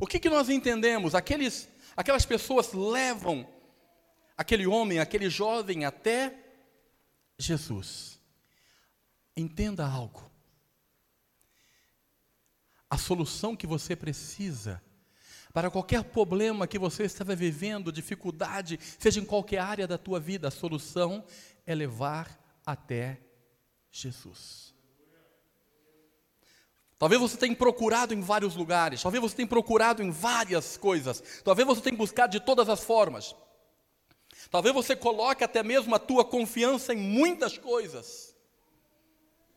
[0.00, 1.14] O que, que nós entendemos?
[1.14, 3.46] Aqueles, aquelas pessoas levam
[4.34, 6.34] aquele homem, aquele jovem até
[7.38, 8.18] Jesus.
[9.36, 10.30] Entenda algo.
[12.88, 14.82] A solução que você precisa
[15.52, 20.48] para qualquer problema que você estava vivendo, dificuldade, seja em qualquer área da tua vida,
[20.48, 21.24] a solução
[21.66, 23.20] é levar até
[23.90, 24.74] Jesus.
[27.00, 31.66] Talvez você tenha procurado em vários lugares, talvez você tenha procurado em várias coisas, talvez
[31.66, 33.34] você tenha buscado de todas as formas.
[34.50, 38.36] Talvez você coloque até mesmo a tua confiança em muitas coisas.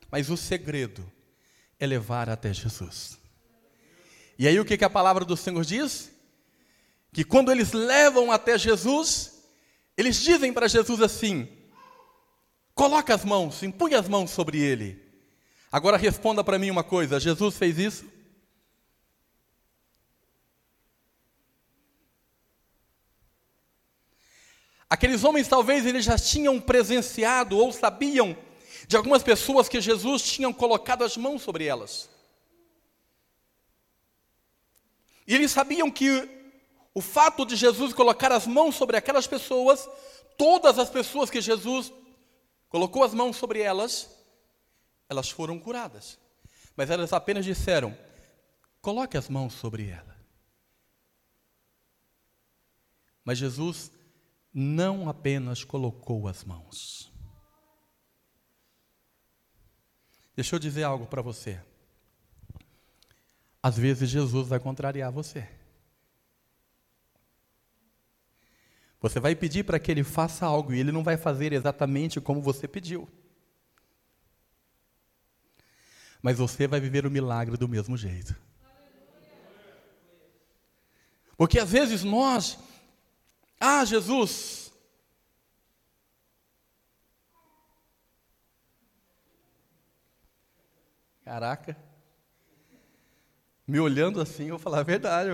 [0.10, 1.06] Mas o segredo
[1.78, 3.20] é levar até Jesus.
[4.40, 6.14] E aí o que, que a palavra do Senhor diz?
[7.12, 9.44] Que quando eles levam até Jesus,
[9.98, 11.50] eles dizem para Jesus assim:
[12.74, 15.03] coloca as mãos, impõe as mãos sobre ele.
[15.74, 18.06] Agora responda para mim uma coisa: Jesus fez isso?
[24.88, 28.38] Aqueles homens talvez eles já tinham presenciado ou sabiam
[28.88, 32.08] de algumas pessoas que Jesus tinha colocado as mãos sobre elas.
[35.26, 36.30] E eles sabiam que
[36.94, 39.90] o fato de Jesus colocar as mãos sobre aquelas pessoas,
[40.38, 41.92] todas as pessoas que Jesus
[42.70, 44.23] colocou as mãos sobre elas,
[45.14, 46.20] elas foram curadas.
[46.76, 47.98] Mas elas apenas disseram:
[48.82, 50.14] coloque as mãos sobre ela.
[53.24, 53.92] Mas Jesus
[54.54, 57.12] não apenas colocou as mãos.
[60.36, 61.62] Deixa eu dizer algo para você.
[63.62, 65.48] Às vezes Jesus vai contrariar você.
[69.00, 72.42] Você vai pedir para que ele faça algo e ele não vai fazer exatamente como
[72.42, 73.08] você pediu.
[76.24, 78.34] Mas você vai viver o milagre do mesmo jeito.
[81.36, 82.58] Porque às vezes nós,
[83.60, 84.72] ah, Jesus,
[91.26, 91.76] caraca,
[93.68, 95.30] me olhando assim, eu falar a verdade,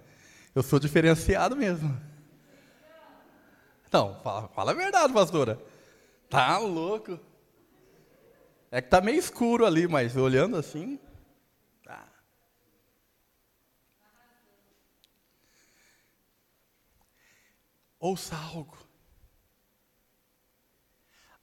[0.54, 2.00] eu sou diferenciado mesmo.
[3.92, 5.60] Não, fala, fala a verdade, pastora.
[6.30, 7.20] Tá louco.
[8.70, 10.98] É que tá meio escuro ali, mas olhando assim,
[11.82, 12.06] tá.
[17.98, 18.78] Ouça algo.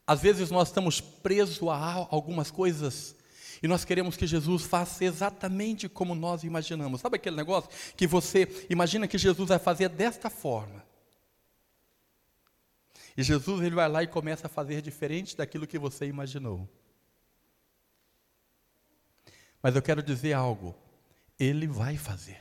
[0.05, 3.13] Às vezes nós estamos presos a algumas coisas
[3.61, 7.01] e nós queremos que Jesus faça exatamente como nós imaginamos.
[7.01, 10.85] Sabe aquele negócio que você imagina que Jesus vai fazer desta forma?
[13.17, 16.69] E Jesus ele vai lá e começa a fazer diferente daquilo que você imaginou.
[19.67, 20.73] Mas eu quero dizer algo.
[21.37, 22.37] Ele vai fazer.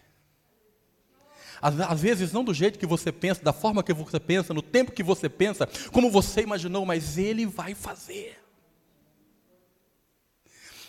[1.61, 4.63] Às, às, vezes, não do jeito que você pensa, da forma que você pensa, no
[4.63, 8.39] tempo que você pensa, como você imaginou, mas Ele vai fazer.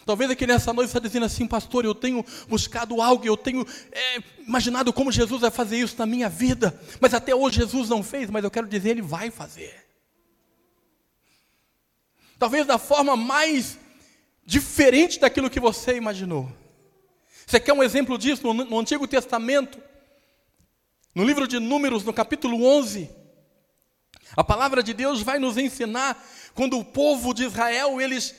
[0.05, 3.65] Talvez aqui nessa noite você está dizendo assim, pastor, eu tenho buscado algo, eu tenho
[3.91, 8.03] é, imaginado como Jesus vai fazer isso na minha vida, mas até hoje Jesus não
[8.03, 9.87] fez, mas eu quero dizer, Ele vai fazer.
[12.37, 13.79] Talvez da forma mais
[14.47, 16.49] diferente daquilo que você imaginou.
[17.45, 19.77] Você quer um exemplo disso no, no Antigo Testamento?
[21.13, 23.09] No livro de Números, no capítulo 11,
[24.37, 28.33] a palavra de Deus vai nos ensinar quando o povo de Israel, eles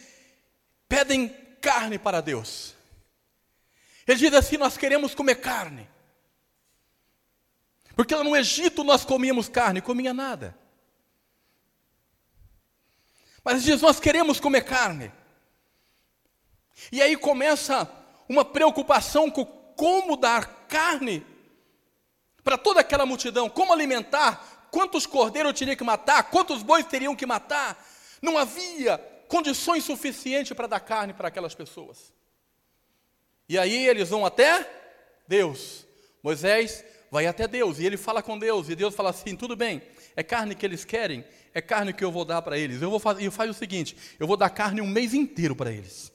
[0.88, 1.28] pedem
[1.60, 2.74] carne para Deus.
[4.06, 5.86] Ele diz assim: Nós queremos comer carne.
[7.94, 10.56] Porque no Egito nós comíamos carne, comia nada.
[13.44, 15.12] Mas ele diz: Nós queremos comer carne.
[16.92, 17.90] E aí começa
[18.28, 21.24] uma preocupação com como dar carne
[22.42, 27.14] para toda aquela multidão, como alimentar, quantos cordeiros eu teria que matar, quantos bois teriam
[27.14, 27.86] que matar.
[28.20, 32.12] Não havia condições suficientes para dar carne para aquelas pessoas.
[33.48, 34.68] E aí eles vão até
[35.26, 35.86] Deus.
[36.22, 38.68] Moisés vai até Deus e ele fala com Deus.
[38.68, 39.82] E Deus fala assim: tudo bem,
[40.16, 41.24] é carne que eles querem,
[41.54, 42.82] é carne que eu vou dar para eles.
[42.82, 45.70] Eu vou fazer, eu faço o seguinte: eu vou dar carne um mês inteiro para
[45.70, 46.12] eles.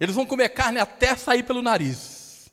[0.00, 2.50] Eles vão comer carne até sair pelo nariz.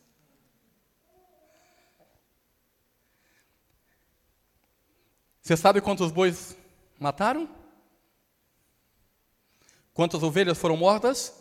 [5.42, 6.58] Você sabe quantos bois
[7.00, 7.48] mataram?
[9.94, 11.34] Quantas ovelhas foram mortas?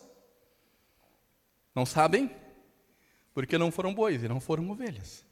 [1.75, 2.31] Não sabem?
[3.33, 5.25] Porque não foram bois e não foram ovelhas.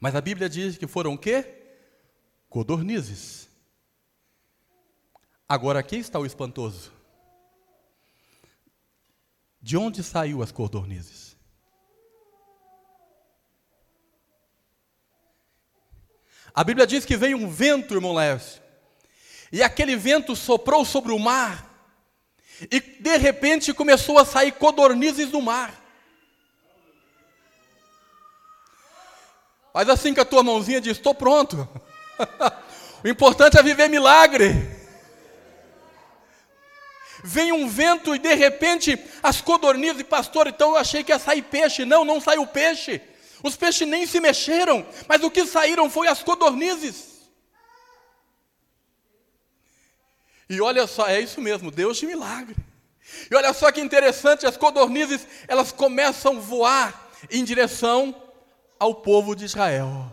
[0.00, 1.76] Mas a Bíblia diz que foram o quê?
[2.48, 3.48] Codornizes.
[5.46, 6.95] Agora aqui está o espantoso.
[9.66, 11.36] De onde saiu as cordornizes?
[16.54, 18.62] A Bíblia diz que veio um vento, irmão Lécio,
[19.50, 21.68] e aquele vento soprou sobre o mar,
[22.70, 25.74] e de repente começou a sair codornizes do mar.
[29.72, 31.68] Faz assim com a tua mãozinha e diz: Estou pronto.
[33.02, 34.75] o importante é viver milagre
[37.26, 41.42] vem um vento e de repente as codornizes, pastor, então eu achei que ia sair
[41.42, 41.84] peixe.
[41.84, 43.00] Não, não saiu peixe.
[43.42, 47.16] Os peixes nem se mexeram, mas o que saíram foi as codornizes.
[50.48, 52.56] E olha só, é isso mesmo, Deus de milagre.
[53.28, 58.14] E olha só que interessante, as codornizes, elas começam a voar em direção
[58.78, 60.12] ao povo de Israel.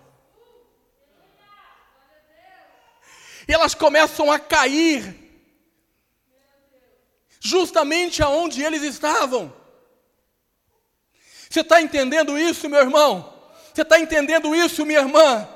[3.48, 5.23] E elas começam a cair
[7.44, 9.54] justamente aonde eles estavam.
[11.50, 13.32] Você está entendendo isso, meu irmão?
[13.74, 15.48] Você está entendendo isso, minha irmã?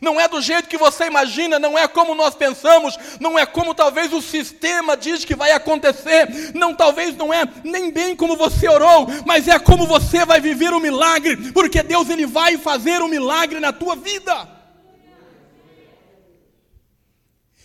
[0.00, 3.74] Não é do jeito que você imagina, não é como nós pensamos, não é como
[3.74, 8.68] talvez o sistema diz que vai acontecer, não talvez não é nem bem como você
[8.68, 13.08] orou, mas é como você vai viver o milagre, porque Deus ele vai fazer um
[13.08, 14.55] milagre na tua vida.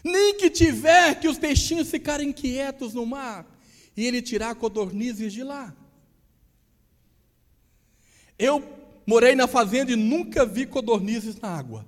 [0.03, 3.45] Nem que tiver que os peixinhos ficarem quietos no mar
[3.95, 5.75] e ele tirar codornizes de lá.
[8.37, 8.63] Eu
[9.05, 11.85] morei na fazenda e nunca vi codornizes na água.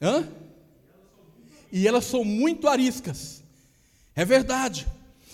[0.00, 0.28] Hã?
[1.72, 3.42] E elas são muito ariscas.
[4.14, 4.86] É verdade.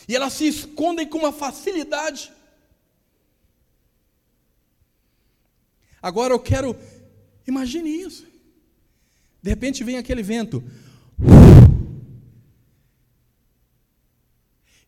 [0.09, 2.33] E elas se escondem com uma facilidade.
[6.01, 6.77] Agora eu quero,
[7.47, 8.32] imagine isso.
[9.43, 10.63] De repente vem aquele vento.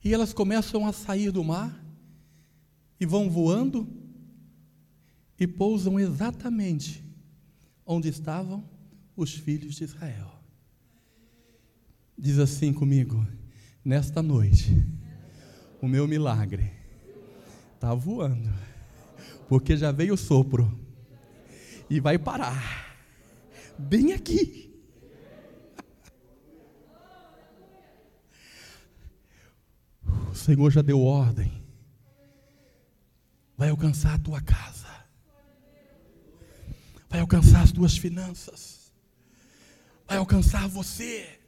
[0.03, 1.83] E elas começam a sair do mar
[3.01, 3.89] e vão voando
[5.41, 7.03] e pousam exatamente
[7.85, 8.63] onde estavam
[9.17, 10.31] os filhos de Israel.
[12.17, 13.27] Diz assim comigo:
[13.85, 14.87] nesta noite,
[15.83, 16.71] o meu milagre
[17.75, 18.53] está voando,
[19.49, 20.79] porque já veio o sopro
[21.91, 22.84] e vai parar
[23.79, 24.73] bem aqui.
[30.31, 31.63] O Senhor já deu ordem.
[33.57, 34.89] Vai alcançar a tua casa.
[37.09, 38.93] Vai alcançar as tuas finanças.
[40.07, 41.41] Vai alcançar você.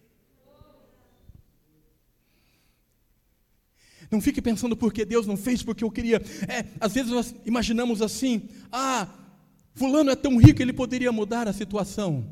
[4.11, 6.23] Não fique pensando porque Deus não fez, porque eu queria.
[6.49, 9.09] É, às vezes nós imaginamos assim: ah,
[9.77, 12.27] Fulano é tão rico, ele poderia mudar a situação.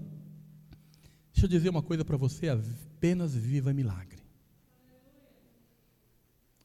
[1.31, 4.23] Deixa eu dizer uma coisa para você: apenas viva milagre.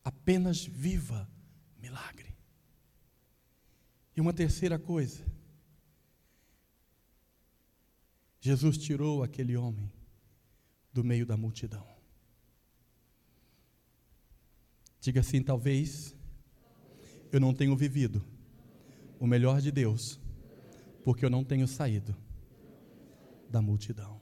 [0.02, 1.30] Apenas viva
[1.78, 2.34] milagre.
[4.16, 5.26] E uma terceira coisa.
[8.40, 9.92] Jesus tirou aquele homem
[10.94, 11.86] do meio da multidão.
[15.02, 16.16] Diga assim: talvez
[17.34, 18.26] eu não tenha vivido
[19.20, 20.18] o melhor de Deus
[21.04, 22.16] porque eu não tenho saído
[23.50, 24.22] da multidão.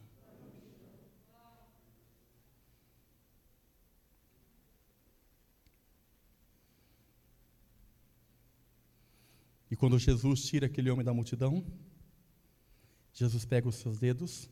[9.70, 11.66] E quando Jesus tira aquele homem da multidão,
[13.14, 14.50] Jesus pega os seus dedos,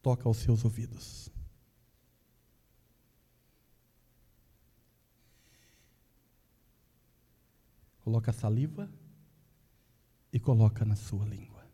[0.00, 1.30] toca aos seus ouvidos.
[8.00, 8.90] Coloca saliva
[10.34, 11.64] e coloca na sua língua.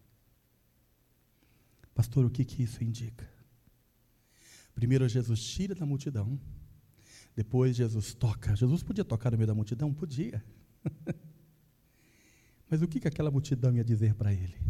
[1.94, 3.26] Pastor, o que, que isso indica?
[4.74, 6.38] Primeiro Jesus tira da multidão,
[7.34, 8.54] depois Jesus toca.
[8.54, 9.94] Jesus podia tocar no meio da multidão?
[9.94, 10.44] Podia.
[12.68, 14.60] Mas o que, que aquela multidão ia dizer para ele?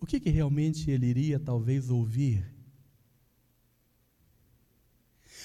[0.00, 2.50] O que, que realmente ele iria talvez ouvir?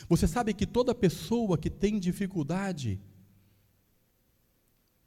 [0.08, 3.02] Você sabe que toda pessoa que tem dificuldade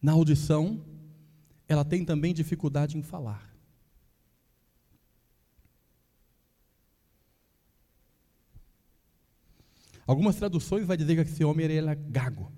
[0.03, 0.94] na audição,
[1.67, 3.55] ela tem também dificuldade em falar.
[10.07, 12.53] Algumas traduções vai dizer que esse homem era gago.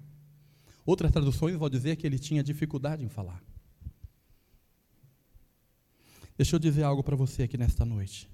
[0.84, 3.42] Outras traduções vão dizer que ele tinha dificuldade em falar.
[6.36, 8.28] Deixa eu dizer algo para você aqui nesta noite.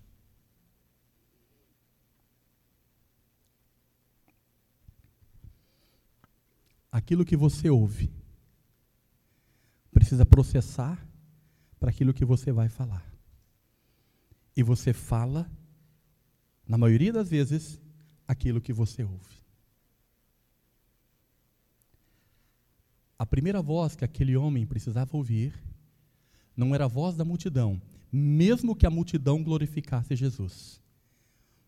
[6.91, 8.22] Aquilo que você ouve
[9.93, 11.07] precisa processar
[11.79, 13.05] para aquilo que você vai falar.
[14.57, 15.51] E você fala,
[16.67, 17.81] na maioria das vezes,
[18.27, 19.43] aquilo que você ouve.
[23.19, 25.55] A primeira voz que aquele homem precisava ouvir
[26.57, 27.81] não era a voz da multidão,
[28.11, 30.81] mesmo que a multidão glorificasse Jesus.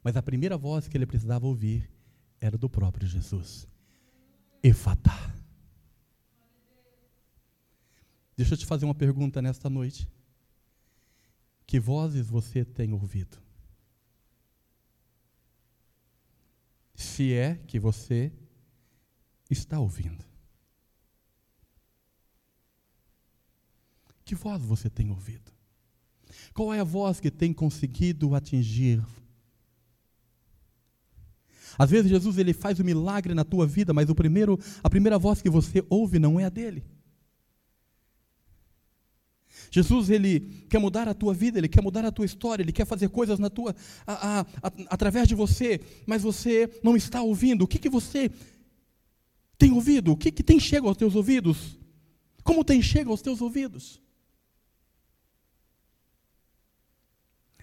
[0.02, 1.88] Mas a primeira voz que ele precisava ouvir
[2.40, 3.66] era do próprio Jesus.
[4.62, 5.33] Efatá.
[8.37, 10.09] Deixa eu te fazer uma pergunta nesta noite.
[11.67, 13.38] Que vozes você tem ouvido?
[16.95, 18.33] Se é que você
[19.50, 20.25] está ouvindo.
[24.25, 25.53] Que voz você tem ouvido?
[26.53, 29.05] Qual é a voz que tem conseguido atingir?
[31.76, 34.88] Às vezes Jesus ele faz o um milagre na tua vida, mas o primeiro, a
[34.88, 36.85] primeira voz que você ouve não é a dele.
[39.75, 40.38] Jesus ele
[40.69, 43.40] quer mudar a tua vida, ele quer mudar a tua história, ele quer fazer coisas
[43.40, 43.75] na tua
[44.07, 47.62] a, a, a, através de você, mas você não está ouvindo.
[47.62, 48.31] O que que você
[49.59, 50.12] tem ouvido?
[50.12, 51.76] O que que tem chegado aos teus ouvidos?
[52.45, 54.00] Como tem chegado aos teus ouvidos?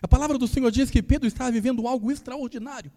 [0.01, 2.91] A palavra do Senhor diz que Pedro estava vivendo algo extraordinário.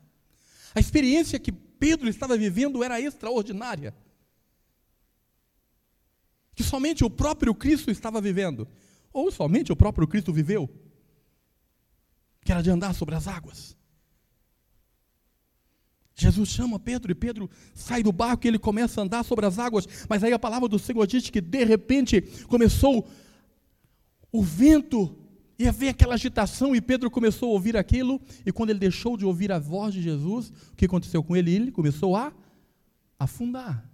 [0.75, 3.95] A experiência que Pedro estava vivendo era extraordinária.
[6.57, 8.67] Que somente o próprio Cristo estava vivendo.
[9.15, 10.69] Ou somente o próprio Cristo viveu.
[12.45, 13.75] Que era de andar sobre as águas.
[16.17, 19.59] Jesus chama Pedro e Pedro sai do barco e ele começa a andar sobre as
[19.59, 19.89] águas.
[20.09, 23.09] Mas aí a palavra do Senhor diz que de repente começou
[24.31, 25.17] o vento
[25.57, 29.25] e haver aquela agitação, e Pedro começou a ouvir aquilo, e quando ele deixou de
[29.25, 31.55] ouvir a voz de Jesus, o que aconteceu com ele?
[31.55, 32.33] Ele começou a
[33.17, 33.89] afundar.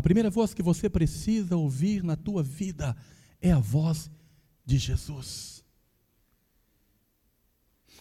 [0.00, 2.96] A primeira voz que você precisa ouvir na tua vida
[3.38, 4.10] é a voz
[4.64, 5.59] de Jesus.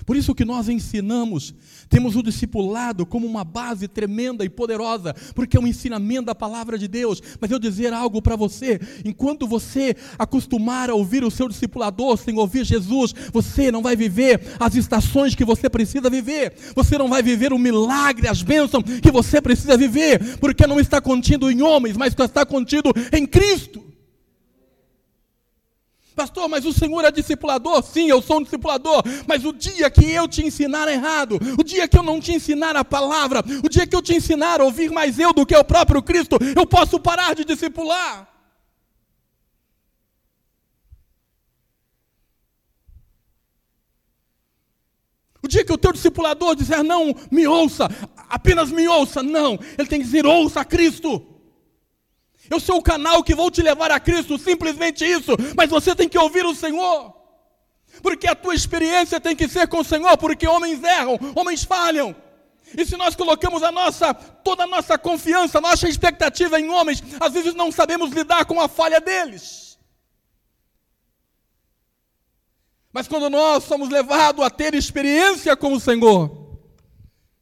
[0.06, 1.54] Por isso que nós ensinamos,
[1.90, 6.78] temos o discipulado como uma base tremenda e poderosa, porque é um ensinamento da palavra
[6.78, 7.22] de Deus.
[7.40, 12.38] Mas eu dizer algo para você, enquanto você acostumar a ouvir o seu discipulador sem
[12.38, 16.54] ouvir Jesus, você não vai viver as estações que você precisa viver.
[16.76, 21.02] Você não vai viver o milagre, as bênçãos que você precisa viver, porque não está
[21.02, 23.89] contido em homens, mas está contido em Cristo.
[26.20, 27.82] Pastor, mas o Senhor é discipulador?
[27.82, 29.02] Sim, eu sou um discipulador.
[29.26, 32.76] Mas o dia que eu te ensinar errado, o dia que eu não te ensinar
[32.76, 35.64] a palavra, o dia que eu te ensinar a ouvir mais eu do que o
[35.64, 38.28] próprio Cristo, eu posso parar de discipular.
[45.42, 47.88] O dia que o teu discipulador disser não, me ouça,
[48.28, 51.29] apenas me ouça, não, ele tem que dizer ouça Cristo.
[52.50, 55.32] Eu sou o canal que vou te levar a Cristo, simplesmente isso.
[55.56, 57.14] Mas você tem que ouvir o Senhor.
[58.02, 62.16] Porque a tua experiência tem que ser com o Senhor, porque homens erram, homens falham.
[62.78, 67.04] E se nós colocamos a nossa, toda a nossa confiança, a nossa expectativa em homens,
[67.20, 69.78] às vezes não sabemos lidar com a falha deles.
[72.92, 76.60] Mas quando nós somos levados a ter experiência com o Senhor,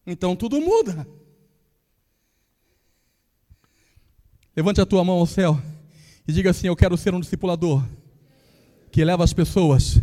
[0.05, 1.07] então tudo muda.
[4.57, 5.61] Levante a tua mão ao céu
[6.27, 7.87] e diga assim: Eu quero ser um discipulador
[8.91, 10.01] que leva as pessoas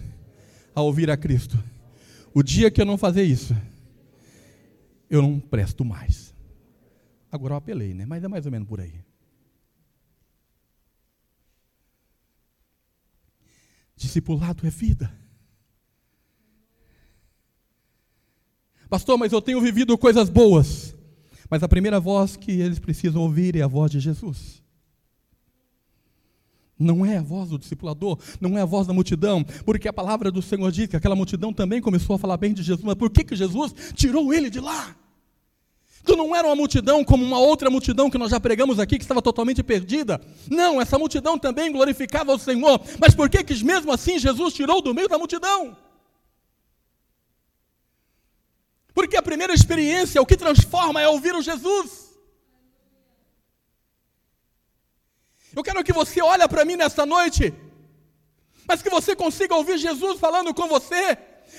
[0.73, 1.59] a ouvir a Cristo.
[2.33, 3.53] O dia que eu não fazer isso,
[5.11, 6.33] eu não presto mais.
[7.33, 8.07] Agora eu apelei, né?
[8.07, 8.95] Mas é mais ou menos por aí.
[13.97, 15.13] Discipulado é vida.
[18.89, 20.95] Pastor, mas eu tenho vivido coisas boas.
[21.51, 24.63] Mas a primeira voz que eles precisam ouvir é a voz de Jesus.
[26.79, 30.31] Não é a voz do discipulador, não é a voz da multidão, porque a palavra
[30.31, 33.11] do Senhor diz que aquela multidão também começou a falar bem de Jesus, mas por
[33.11, 34.95] que, que Jesus tirou ele de lá?
[36.05, 39.05] Que não era uma multidão como uma outra multidão que nós já pregamos aqui, que
[39.05, 40.21] estava totalmente perdida.
[40.51, 44.83] Não, essa multidão também glorificava o Senhor, mas por que, que mesmo assim Jesus tirou
[44.83, 45.77] do meio da multidão?
[48.95, 52.17] Porque a primeira experiência, o que transforma é ouvir o Jesus.
[55.55, 57.53] Eu quero que você olhe para mim nessa noite,
[58.67, 61.17] mas que você consiga ouvir Jesus falando com você,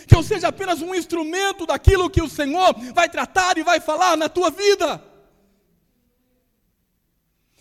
[0.07, 4.15] que eu seja apenas um instrumento daquilo que o Senhor vai tratar e vai falar
[4.17, 5.03] na tua vida.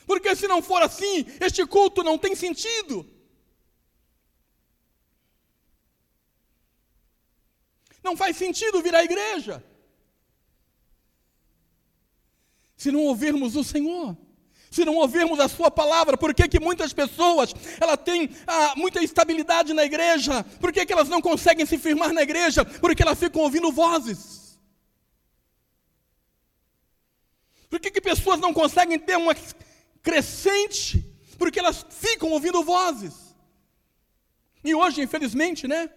[0.06, 3.06] Porque se não for assim, este culto não tem sentido.
[8.04, 9.64] Não faz sentido vir à igreja.
[12.76, 14.14] Se não ouvirmos o Senhor,
[14.70, 19.02] se não ouvirmos a Sua palavra, por que, que muitas pessoas ela têm ah, muita
[19.02, 20.44] estabilidade na igreja?
[20.60, 22.62] Por que, que elas não conseguem se firmar na igreja?
[22.62, 24.58] Porque elas ficam ouvindo vozes.
[27.70, 29.34] Por que, que pessoas não conseguem ter uma
[30.02, 31.02] crescente?
[31.38, 33.14] Porque elas ficam ouvindo vozes.
[34.62, 35.90] E hoje, infelizmente, né?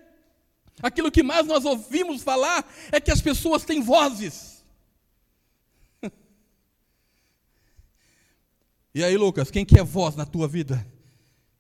[0.82, 4.64] Aquilo que mais nós ouvimos falar é que as pessoas têm vozes.
[8.94, 10.84] E aí, Lucas, quem que é voz na tua vida?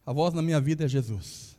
[0.03, 1.55] A voz na minha vida é Jesus.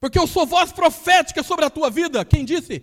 [0.00, 2.24] Porque eu sou voz profética sobre a tua vida.
[2.24, 2.82] Quem disse?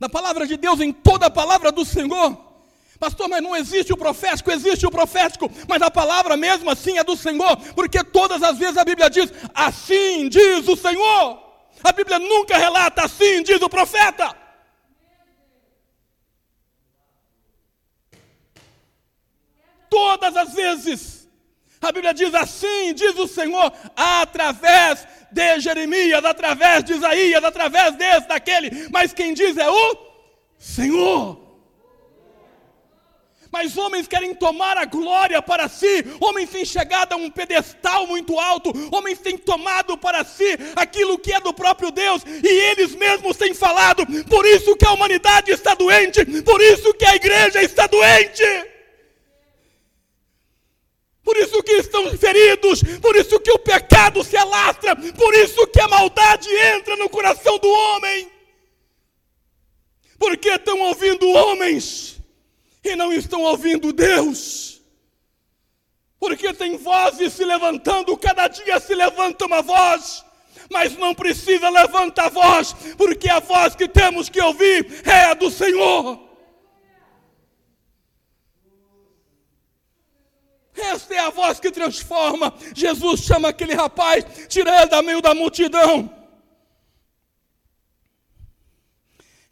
[0.00, 2.51] Na palavra de Deus, em toda a palavra do Senhor.
[3.02, 7.02] Pastor, mas não existe o profético, existe o profético, mas a palavra mesmo assim é
[7.02, 11.42] do Senhor, porque todas as vezes a Bíblia diz: assim diz o Senhor.
[11.82, 14.32] A Bíblia nunca relata assim diz o profeta.
[19.90, 21.28] Todas as vezes
[21.80, 28.28] a Bíblia diz assim, diz o Senhor, através de Jeremias, através de Isaías, através desse,
[28.28, 29.96] daquele, mas quem diz é o
[30.56, 31.41] Senhor.
[33.52, 38.40] Mas homens querem tomar a glória para si, homens têm chegado a um pedestal muito
[38.40, 43.36] alto, homens têm tomado para si aquilo que é do próprio Deus, e eles mesmos
[43.36, 47.86] têm falado, por isso que a humanidade está doente, por isso que a igreja está
[47.86, 48.42] doente.
[51.22, 55.80] Por isso que estão feridos, por isso que o pecado se alastra, por isso que
[55.80, 58.32] a maldade entra no coração do homem.
[60.18, 62.21] Porque estão ouvindo homens
[62.82, 64.80] e não estão ouvindo Deus.
[66.18, 70.24] Porque tem vozes se levantando, cada dia se levanta uma voz,
[70.70, 75.34] mas não precisa levantar a voz, porque a voz que temos que ouvir é a
[75.34, 76.32] do Senhor.
[80.74, 82.54] Esta é a voz que transforma.
[82.74, 86.10] Jesus chama aquele rapaz, tira ele da meio da multidão.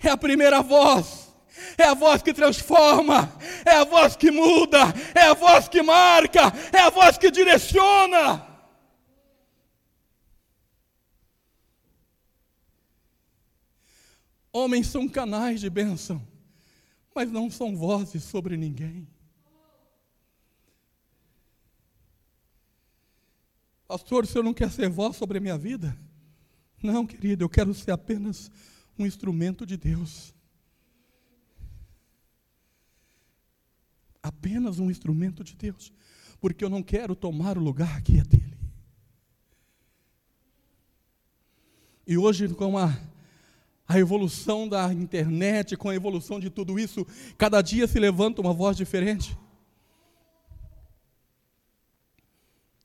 [0.02, 1.29] É a primeira voz.
[1.76, 3.32] É a voz que transforma,
[3.64, 4.78] é a voz que muda,
[5.14, 8.46] é a voz que marca, é a voz que direciona.
[14.52, 16.26] Homens são canais de bênção,
[17.14, 19.08] mas não são vozes sobre ninguém.
[23.86, 25.96] Pastor, o senhor não quer ser voz sobre a minha vida?
[26.82, 28.50] Não, querido, eu quero ser apenas
[28.98, 30.34] um instrumento de Deus.
[34.22, 35.92] Apenas um instrumento de Deus,
[36.40, 38.58] porque eu não quero tomar o lugar que é dele.
[42.06, 42.98] E hoje, com a,
[43.86, 47.06] a evolução da internet, com a evolução de tudo isso,
[47.38, 49.38] cada dia se levanta uma voz diferente.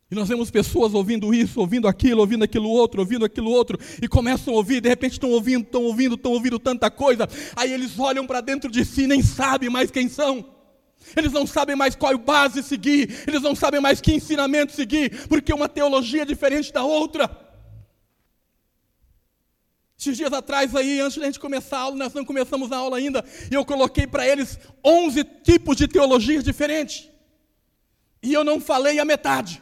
[0.10, 4.08] E nós vemos pessoas ouvindo isso, ouvindo aquilo, ouvindo aquilo outro, ouvindo aquilo outro, e
[4.08, 7.98] começam a ouvir, de repente estão ouvindo, estão ouvindo, estão ouvindo tanta coisa, aí eles
[7.98, 10.55] olham para dentro de si e nem sabem mais quem são.
[11.16, 15.54] Eles não sabem mais qual base seguir, eles não sabem mais que ensinamento seguir, porque
[15.54, 17.30] uma teologia é diferente da outra.
[19.98, 22.98] Esses dias atrás aí, antes da gente começar a aula, nós não começamos a aula
[22.98, 27.10] ainda, e eu coloquei para eles 11 tipos de teologias diferentes.
[28.22, 29.62] E eu não falei a metade.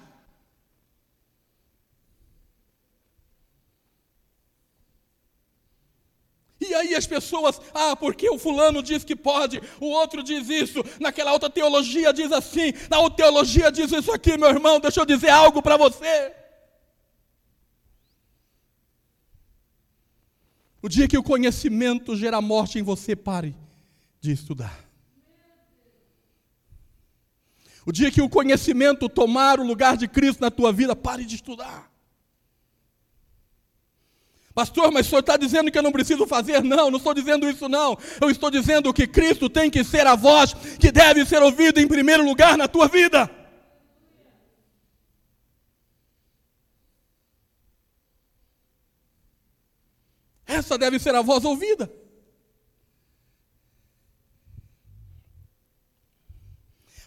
[6.64, 10.84] E aí as pessoas, ah, porque o fulano diz que pode, o outro diz isso,
[11.00, 15.06] naquela outra teologia diz assim, na outra teologia diz isso aqui, meu irmão, deixa eu
[15.06, 16.34] dizer algo para você.
[20.82, 23.56] O dia que o conhecimento gera morte em você, pare
[24.20, 24.84] de estudar.
[27.86, 31.36] O dia que o conhecimento tomar o lugar de Cristo na tua vida, pare de
[31.36, 31.93] estudar.
[34.54, 36.64] Pastor, mas o senhor está dizendo que eu não preciso fazer?
[36.64, 37.98] Não, não estou dizendo isso, não.
[38.22, 41.88] Eu estou dizendo que Cristo tem que ser a voz que deve ser ouvida em
[41.88, 43.30] primeiro lugar na tua vida.
[50.46, 51.92] Essa deve ser a voz ouvida.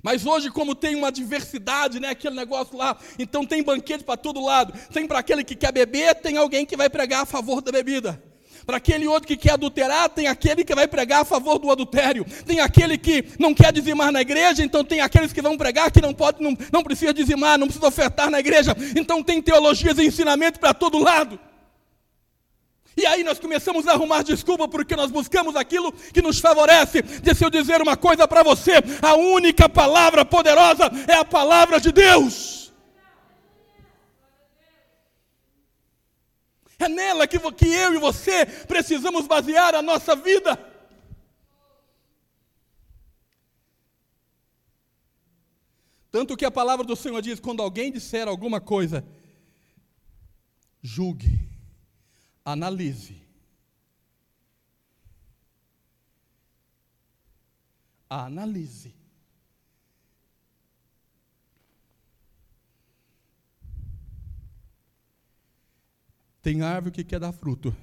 [0.02, 4.44] Mas hoje, como tem uma diversidade, né, aquele negócio lá, então tem banquete para todo
[4.44, 4.72] lado.
[4.92, 8.22] Tem para aquele que quer beber, tem alguém que vai pregar a favor da bebida.
[8.66, 12.26] Para aquele outro que quer adulterar, tem aquele que vai pregar a favor do adultério.
[12.44, 16.02] Tem aquele que não quer dizimar na igreja, então tem aqueles que vão pregar que
[16.02, 18.76] não pode, não, não precisa dizimar, não precisa ofertar na igreja.
[18.96, 21.38] Então tem teologias e ensinamentos para todo lado.
[22.96, 27.02] E aí nós começamos a arrumar desculpa porque nós buscamos aquilo que nos favorece.
[27.02, 31.92] Deixa eu dizer uma coisa para você: a única palavra poderosa é a palavra de
[31.92, 32.72] Deus.
[36.78, 40.58] É nela que, que eu e você precisamos basear a nossa vida.
[46.10, 49.06] Tanto que a palavra do Senhor diz: quando alguém disser alguma coisa,
[50.82, 51.46] julgue,
[52.46, 53.20] analise.
[58.08, 58.94] Analise.
[66.40, 67.76] Tem árvore que quer dar fruto.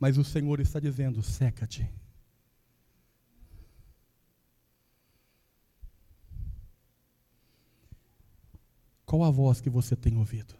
[0.00, 1.86] Mas o Senhor está dizendo: seca-te.
[9.06, 10.54] Qual a voz que você tem ouvido?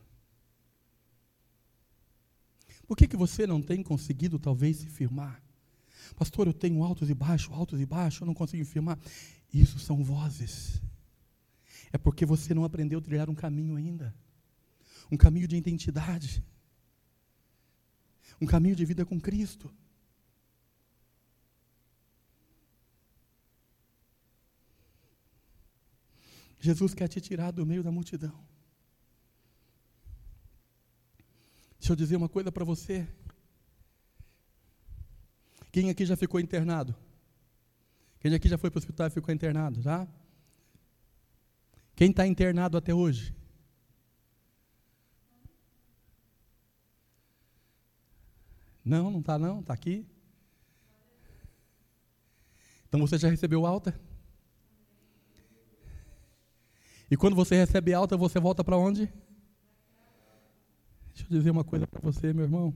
[2.87, 5.42] Por que, que você não tem conseguido, talvez, se firmar?
[6.14, 8.98] Pastor, eu tenho altos e baixos, altos e baixos, eu não consigo firmar.
[9.52, 10.80] Isso são vozes
[11.92, 14.14] é porque você não aprendeu a trilhar um caminho ainda
[15.11, 16.42] um caminho de identidade,
[18.40, 19.72] um caminho de vida com Cristo.
[26.58, 28.44] Jesus quer te tirar do meio da multidão.
[31.78, 33.06] Deixa eu dizer uma coisa para você.
[35.70, 36.94] Quem aqui já ficou internado?
[38.18, 40.08] Quem aqui já foi para o hospital e ficou internado, tá?
[41.94, 43.34] Quem está internado até hoje?
[48.84, 50.06] Não, não está não, está aqui.
[52.88, 53.98] Então você já recebeu alta?
[57.10, 59.06] E quando você recebe alta, você volta para onde?
[61.14, 62.74] Deixa eu dizer uma coisa para você, meu irmão.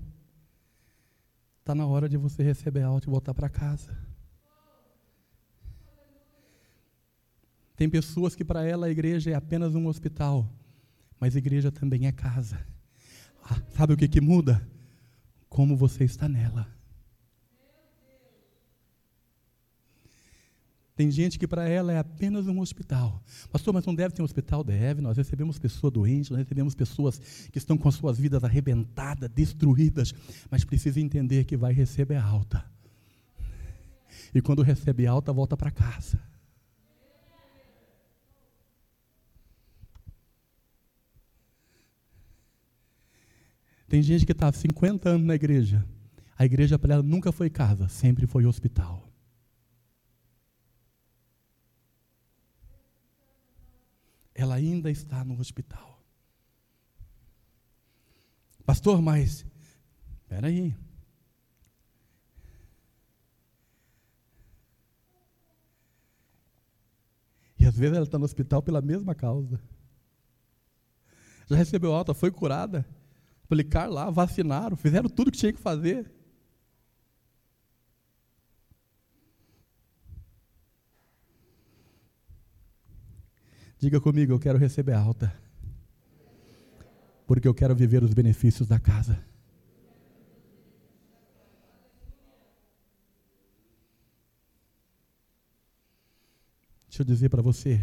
[1.59, 3.97] Está na hora de você receber alta e voltar para casa.
[7.77, 10.47] Tem pessoas que para ela a igreja é apenas um hospital,
[11.19, 12.65] mas igreja também é casa.
[13.43, 14.67] Ah, sabe o que, que muda?
[15.49, 16.80] Como você está nela.
[21.01, 23.25] Tem gente que para ela é apenas um hospital.
[23.51, 24.63] Pastor, mas não deve ter um hospital?
[24.63, 25.01] Deve.
[25.01, 27.19] Nós recebemos pessoas doentes, nós recebemos pessoas
[27.51, 30.13] que estão com as suas vidas arrebentadas, destruídas,
[30.51, 32.63] mas precisa entender que vai receber alta.
[34.35, 36.21] E quando recebe alta, volta para casa.
[43.89, 45.83] Tem gente que está há 50 anos na igreja.
[46.37, 49.10] A igreja para ela nunca foi casa, sempre foi hospital.
[54.41, 56.03] Ela ainda está no hospital.
[58.65, 59.45] Pastor, mas
[60.23, 60.75] espera aí.
[67.59, 69.61] E às vezes ela está no hospital pela mesma causa.
[71.47, 72.89] Já recebeu alta, foi curada
[73.45, 76.11] aplicar lá, vacinaram, fizeram tudo que tinha que fazer.
[83.81, 85.35] Diga comigo, eu quero receber alta.
[87.27, 89.25] Porque eu quero viver os benefícios da casa.
[96.87, 97.81] Deixa eu dizer para você.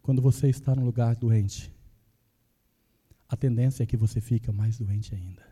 [0.00, 1.74] Quando você está num lugar doente,
[3.28, 5.44] a tendência é que você fica mais doente ainda.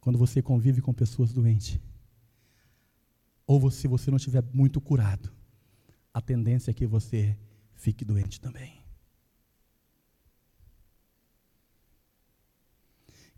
[0.00, 1.78] Quando você convive com pessoas doentes,
[3.46, 5.32] ou se você não estiver muito curado,
[6.12, 7.38] a tendência é que você
[7.74, 8.82] fique doente também.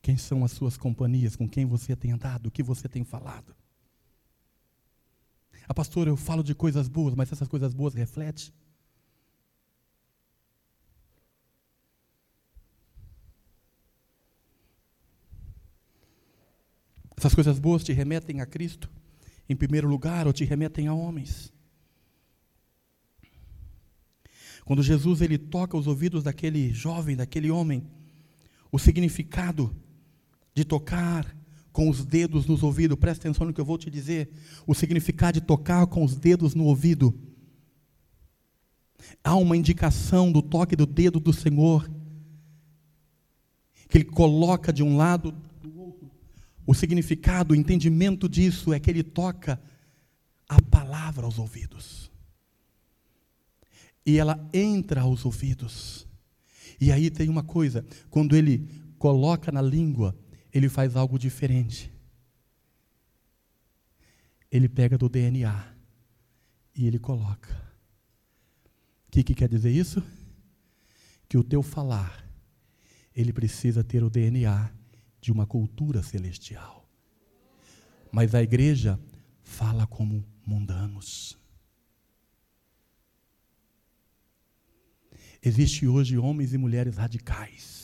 [0.01, 3.55] Quem são as suas companhias, com quem você tem andado, o que você tem falado?
[5.69, 8.53] Ah, pastora, eu falo de coisas boas, mas essas coisas boas refletem
[17.19, 18.89] Essas coisas boas te remetem a Cristo,
[19.49, 21.53] em primeiro lugar, ou te remetem a homens.
[24.65, 27.83] Quando Jesus ele toca os ouvidos daquele jovem, daquele homem,
[28.71, 29.75] o significado
[30.55, 31.35] de tocar
[31.73, 34.29] com os dedos nos ouvidos, presta atenção no que eu vou te dizer.
[34.67, 37.15] O significado de tocar com os dedos no ouvido.
[39.23, 41.89] Há uma indicação do toque do dedo do Senhor,
[43.89, 45.35] que Ele coloca de um lado
[46.69, 49.59] o significado, o entendimento disso é que ele toca
[50.47, 52.13] a palavra aos ouvidos.
[54.05, 56.07] E ela entra aos ouvidos.
[56.79, 60.15] E aí tem uma coisa: quando ele coloca na língua,
[60.53, 61.91] ele faz algo diferente.
[64.51, 65.75] Ele pega do DNA
[66.77, 67.49] e ele coloca.
[69.11, 70.03] que, que quer dizer isso?
[71.27, 72.29] Que o teu falar,
[73.15, 74.77] ele precisa ter o DNA
[75.21, 76.89] de uma cultura celestial.
[78.11, 78.99] Mas a igreja
[79.43, 81.39] fala como mundanos.
[85.43, 87.79] Existe hoje homens e mulheres radicais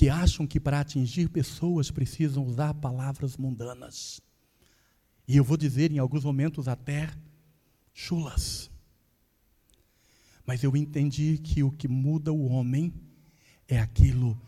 [0.00, 4.18] que acham que para atingir pessoas precisam usar palavras mundanas.
[5.28, 7.10] E eu vou dizer em alguns momentos até
[7.92, 8.70] chulas.
[10.46, 12.94] Mas eu entendi que o que muda o homem
[13.68, 14.40] é aquilo,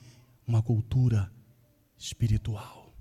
[0.53, 1.33] uma cultura
[1.97, 2.95] espiritual.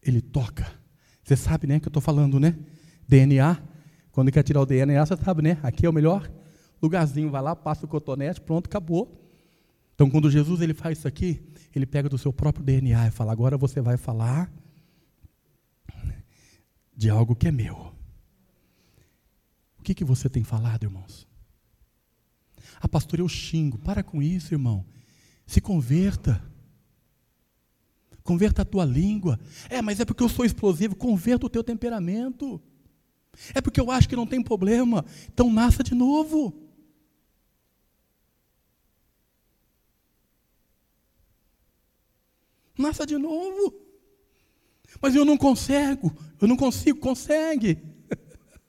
[0.00, 0.72] Ele toca.
[1.24, 2.56] Você sabe, né, que eu estou falando, né?
[3.08, 3.60] DNA.
[4.12, 5.58] Quando quer tirar o DNA, você sabe, né?
[5.62, 6.30] Aqui é o melhor
[6.80, 7.30] lugarzinho.
[7.30, 9.20] Vai lá, passa o cotonete, pronto, acabou.
[9.94, 11.42] Então, quando Jesus ele faz isso aqui,
[11.74, 14.52] ele pega do seu próprio DNA e fala: agora você vai falar
[16.96, 17.92] de algo que é meu.
[19.82, 21.26] O que, que você tem falado, irmãos?
[22.80, 23.76] Ah, pastor, eu xingo.
[23.78, 24.86] Para com isso, irmão.
[25.44, 26.40] Se converta.
[28.22, 29.40] Converta a tua língua.
[29.68, 30.94] É, mas é porque eu sou explosivo.
[30.94, 32.62] Converta o teu temperamento.
[33.52, 35.04] É porque eu acho que não tem problema.
[35.32, 36.56] Então nasça de novo.
[42.78, 43.74] Nasça de novo.
[45.00, 46.16] Mas eu não consigo.
[46.40, 47.00] Eu não consigo.
[47.00, 47.91] Consegue.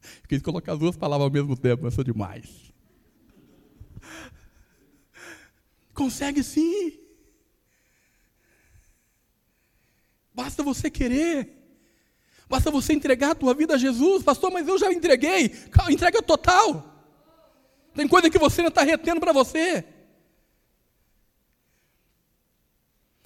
[0.27, 2.73] Quis colocar as duas palavras ao mesmo tempo, mas sou demais.
[5.93, 6.99] Consegue sim.
[10.33, 11.63] Basta você querer.
[12.49, 14.23] Basta você entregar a tua vida a Jesus.
[14.23, 15.53] Pastor, mas eu já entreguei.
[15.89, 16.89] Entrega total.
[17.93, 19.85] Tem coisa que você não está retendo para você.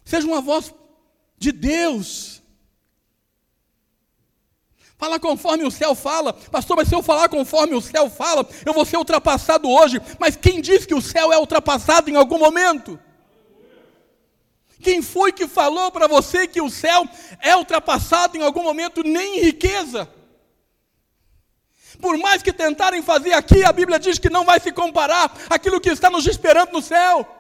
[0.04, 0.74] Seja uma voz
[1.38, 2.42] de Deus.
[4.98, 6.34] Fala conforme o céu fala.
[6.34, 10.02] Pastor, mas se eu falar conforme o céu fala, eu vou ser ultrapassado hoje.
[10.20, 13.00] Mas quem diz que o céu é ultrapassado em algum momento?
[14.82, 17.08] Quem foi que falou para você que o céu
[17.40, 20.10] é ultrapassado em algum momento, nem em riqueza?
[22.02, 25.80] Por mais que tentarem fazer aqui, a Bíblia diz que não vai se comparar aquilo
[25.80, 27.37] que está nos esperando no céu.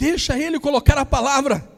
[0.00, 1.68] Deixa ele colocar a palavra.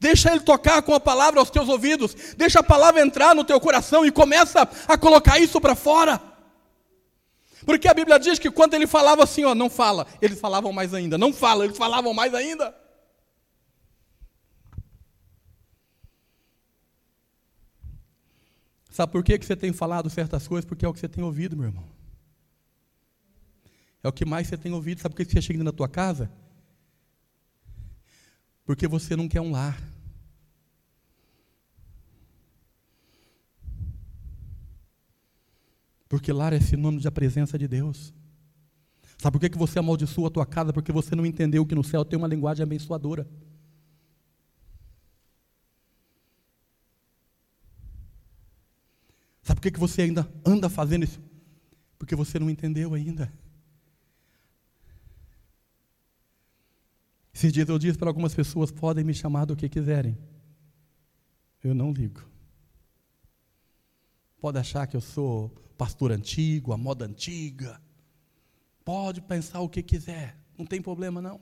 [0.00, 2.34] Deixa ele tocar com a palavra aos teus ouvidos.
[2.36, 6.20] Deixa a palavra entrar no teu coração e começa a colocar isso para fora.
[7.64, 10.92] Porque a Bíblia diz que quando ele falava assim, ó, não fala, eles falavam mais
[10.92, 11.16] ainda.
[11.16, 12.74] Não fala, eles falavam mais ainda.
[18.90, 20.64] Sabe por que, que você tem falado certas coisas?
[20.64, 21.84] Porque é o que você tem ouvido, meu irmão.
[24.02, 25.00] É o que mais você tem ouvido.
[25.00, 26.28] Sabe por que você chega na tua casa?
[28.70, 29.82] Porque você não quer um lar.
[36.08, 38.14] Porque lar é sinônimo da presença de Deus.
[39.18, 40.72] Sabe por que, você amaldiçoa a tua casa?
[40.72, 43.28] Porque você não entendeu que no céu tem uma linguagem abençoadora.
[49.42, 51.20] Sabe por que você ainda anda fazendo isso?
[51.98, 53.32] Porque você não entendeu ainda.
[57.32, 60.18] Esses dias eu disse para algumas pessoas: podem me chamar do que quiserem.
[61.62, 62.28] Eu não ligo.
[64.40, 67.80] Pode achar que eu sou pastor antigo, a moda antiga.
[68.84, 70.36] Pode pensar o que quiser.
[70.58, 71.40] Não tem problema, não.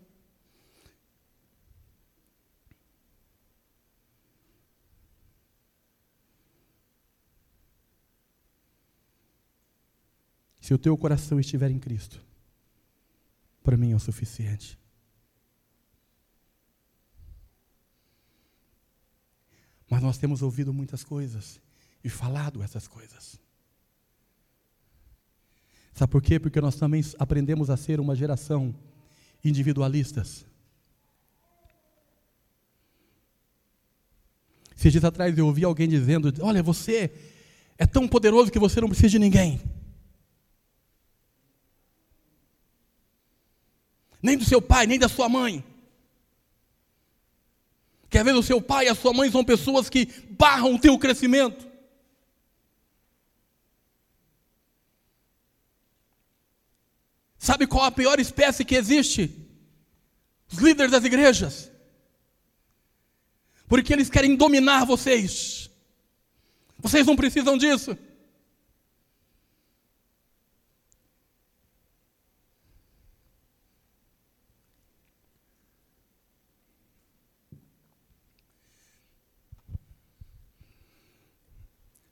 [10.61, 12.23] Se o teu coração estiver em Cristo,
[13.63, 14.79] para mim é o suficiente.
[19.89, 21.61] Mas nós temos ouvido muitas coisas
[22.05, 23.41] e falado essas coisas.
[25.95, 26.39] Sabe por quê?
[26.39, 28.75] Porque nós também aprendemos a ser uma geração
[29.45, 30.47] individualistas.
[34.77, 37.13] Esses dias atrás eu ouvi alguém dizendo: Olha, você
[37.77, 39.61] é tão poderoso que você não precisa de ninguém.
[44.23, 45.65] Nem do seu pai, nem da sua mãe.
[48.09, 50.79] Que às vezes o seu pai e a sua mãe são pessoas que barram o
[50.79, 51.69] teu crescimento.
[57.39, 59.35] Sabe qual a pior espécie que existe?
[60.51, 61.71] Os líderes das igrejas.
[63.69, 65.71] Porque eles querem dominar vocês.
[66.79, 67.97] Vocês não precisam disso.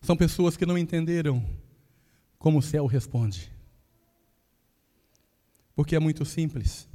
[0.07, 1.45] São pessoas que não entenderam
[2.39, 3.51] como o céu responde.
[5.75, 6.89] Porque é muito simples.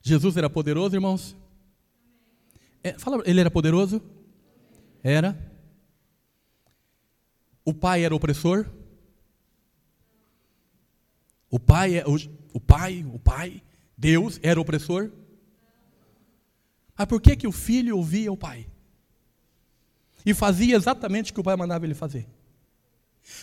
[0.00, 1.36] Jesus era poderoso, irmãos?
[2.80, 4.00] É, fala, ele era poderoso?
[5.02, 5.36] Era.
[7.64, 8.64] O pai era opressor?
[11.50, 12.14] O pai, é, o,
[12.52, 13.64] o pai, o pai,
[13.96, 15.10] Deus era opressor?
[16.96, 18.68] Mas por que, que o filho ouvia o pai?
[20.28, 22.28] E fazia exatamente o que o pai mandava ele fazer.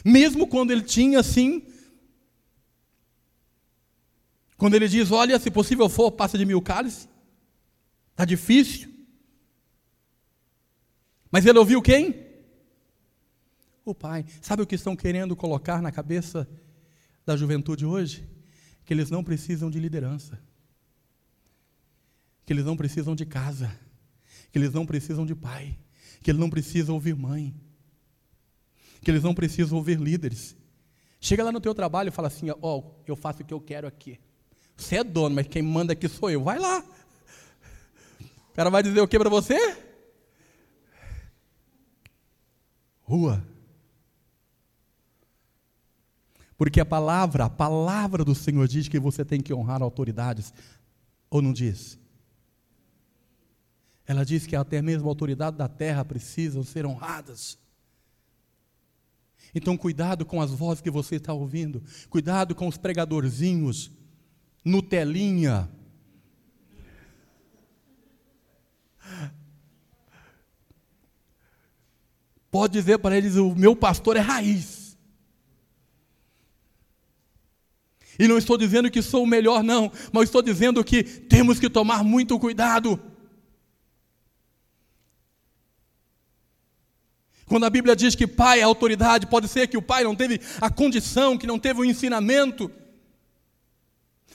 [0.05, 1.65] Mesmo quando ele tinha assim,
[4.55, 7.09] quando ele diz: Olha, se possível for, passa de mil cálices,
[8.11, 8.93] está difícil.
[11.31, 12.23] Mas ele ouviu quem?
[13.83, 14.23] O pai.
[14.39, 16.47] Sabe o que estão querendo colocar na cabeça
[17.25, 18.29] da juventude hoje?
[18.85, 20.39] Que eles não precisam de liderança,
[22.45, 23.75] que eles não precisam de casa,
[24.51, 25.79] que eles não precisam de pai,
[26.25, 27.53] que eles não precisam ouvir mãe,
[29.03, 30.57] que eles não precisam ouvir líderes.
[31.21, 33.61] Chega lá no teu trabalho e fala assim: Ó, oh, eu faço o que eu
[33.61, 34.19] quero aqui.
[34.75, 36.43] Você é dono, mas quem manda aqui sou eu.
[36.43, 36.83] Vai lá.
[38.49, 39.77] O cara vai dizer o que para você?
[43.03, 43.45] Rua.
[46.57, 50.51] Porque a palavra, a palavra do Senhor diz que você tem que honrar autoridades,
[51.29, 51.99] ou não diz?
[54.07, 57.57] Ela diz que até mesmo a autoridade da terra precisam ser honradas.
[59.53, 63.91] Então, cuidado com as vozes que você está ouvindo, cuidado com os pregadorzinhos,
[64.63, 65.69] Nutelinha.
[72.51, 74.97] Pode dizer para eles: o meu pastor é raiz.
[78.17, 81.69] E não estou dizendo que sou o melhor, não, mas estou dizendo que temos que
[81.69, 82.99] tomar muito cuidado.
[87.47, 90.41] Quando a Bíblia diz que pai é autoridade, pode ser que o pai não teve
[90.59, 92.71] a condição, que não teve o ensinamento.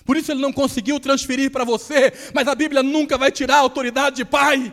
[0.05, 3.61] Por isso ele não conseguiu transferir para você, mas a Bíblia nunca vai tirar a
[3.61, 4.73] autoridade de pai.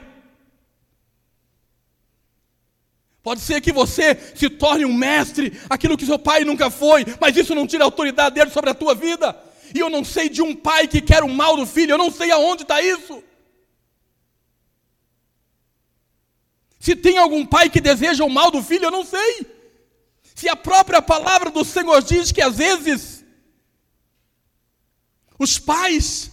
[3.23, 7.36] Pode ser que você se torne um mestre, aquilo que seu pai nunca foi, mas
[7.36, 9.36] isso não tira a autoridade dele sobre a tua vida.
[9.76, 12.10] E eu não sei de um pai que quer o mal do filho, eu não
[12.10, 13.21] sei aonde está isso.
[16.88, 19.45] Se tem algum pai que deseja o mal do filho, eu não sei.
[20.34, 23.26] Se a própria palavra do Senhor diz que às vezes
[25.38, 26.32] os pais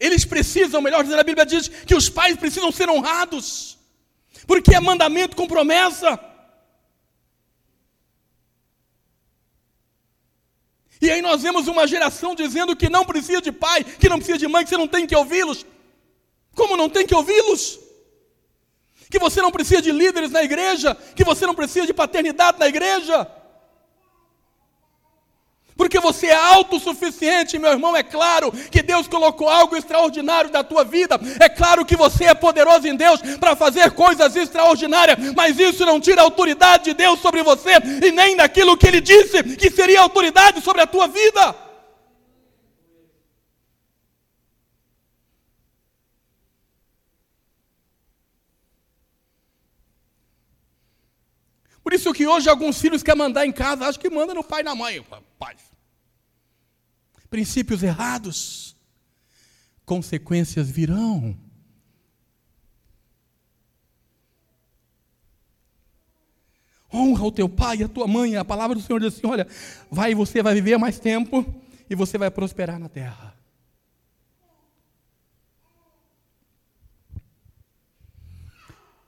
[0.00, 3.76] eles precisam, melhor dizendo, a Bíblia diz que os pais precisam ser honrados
[4.46, 6.18] porque é mandamento com promessa.
[11.02, 14.38] E aí nós vemos uma geração dizendo que não precisa de pai, que não precisa
[14.38, 15.66] de mãe, que você não tem que ouvi-los.
[16.54, 17.78] Como não tem que ouvi-los?
[19.10, 22.68] Que você não precisa de líderes na igreja, que você não precisa de paternidade na
[22.68, 23.28] igreja.
[25.76, 27.96] Porque você é autossuficiente, meu irmão.
[27.96, 31.18] É claro que Deus colocou algo extraordinário na tua vida.
[31.40, 35.18] É claro que você é poderoso em Deus para fazer coisas extraordinárias.
[35.34, 37.72] Mas isso não tira a autoridade de Deus sobre você
[38.04, 41.64] e nem daquilo que Ele disse que seria autoridade sobre a tua vida.
[51.84, 54.60] Por isso que hoje alguns filhos querem mandar em casa, acho que manda no pai
[54.60, 55.02] e na mãe.
[55.38, 55.56] Pai.
[57.30, 58.76] Princípios errados,
[59.86, 61.36] consequências virão.
[66.92, 68.36] Honra o teu pai e a tua mãe.
[68.36, 69.48] A palavra do Senhor diz assim: olha,
[69.90, 71.44] vai, você vai viver mais tempo
[71.88, 73.34] e você vai prosperar na terra.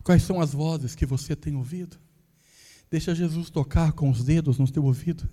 [0.02, 2.05] Quais são as vozes que você tem ouvido?
[2.90, 5.28] Deixa Jesus tocar com os dedos no teu ouvido.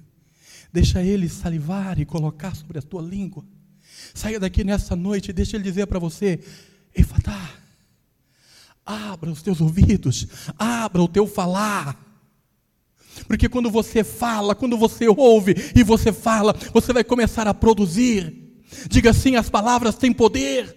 [0.71, 3.45] Deixa ele salivar e colocar sobre a tua língua.
[4.13, 6.39] Saia daqui nessa noite e deixa ele dizer para você:
[6.95, 7.51] Efatá,
[8.85, 10.27] abra os teus ouvidos,
[10.57, 11.99] abra o teu falar.
[13.27, 18.33] Porque quando você fala, quando você ouve e você fala, você vai começar a produzir.
[18.89, 20.75] Diga assim: as palavras têm poder.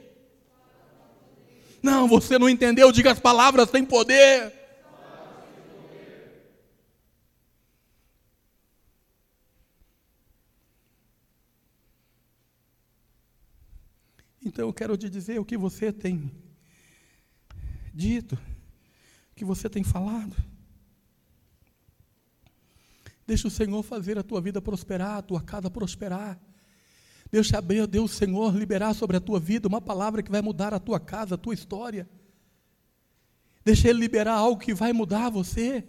[1.82, 2.92] Não, você não entendeu.
[2.92, 4.52] Diga as palavras têm poder.
[14.46, 16.30] Então eu quero te dizer o que você tem
[17.92, 18.36] dito,
[19.32, 20.36] o que você tem falado.
[23.26, 26.40] Deixa o Senhor fazer a tua vida prosperar, a tua casa prosperar.
[27.28, 30.78] Deixa abrir, Deus, Senhor, liberar sobre a tua vida uma palavra que vai mudar a
[30.78, 32.08] tua casa, a tua história.
[33.64, 35.84] Deixa Ele liberar algo que vai mudar você.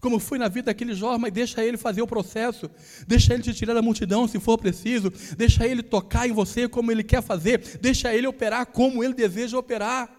[0.00, 2.70] Como foi na vida daquele jovem, mas deixa Ele fazer o processo.
[3.06, 5.10] Deixa Ele te tirar da multidão se for preciso.
[5.36, 7.78] Deixa Ele tocar em você como Ele quer fazer.
[7.80, 10.14] Deixa Ele operar como Ele deseja operar.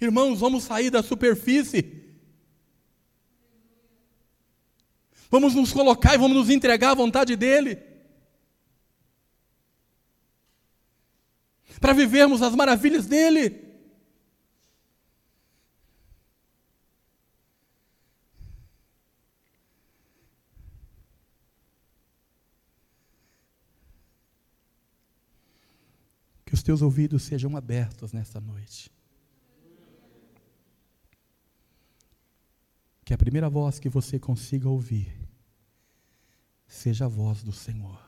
[0.00, 2.02] Irmãos, vamos sair da superfície.
[5.30, 7.78] Vamos nos colocar e vamos nos entregar à vontade dEle.
[11.80, 13.73] Para vivermos as maravilhas dEle.
[26.64, 28.90] Teus ouvidos sejam abertos nesta noite.
[33.04, 35.14] Que a primeira voz que você consiga ouvir
[36.66, 38.02] seja a voz do Senhor.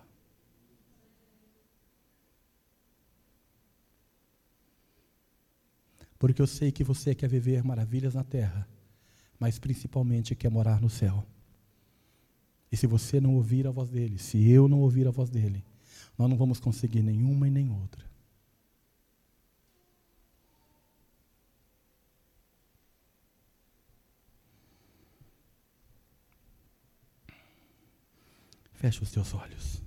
[6.18, 8.66] Porque eu sei que você quer viver maravilhas na terra,
[9.38, 11.26] mas principalmente quer morar no céu.
[12.72, 15.62] E se você não ouvir a voz dele, se eu não ouvir a voz dele,
[16.16, 18.05] nós não vamos conseguir nenhuma e nem outra.
[28.76, 29.85] Feche os teus olhos.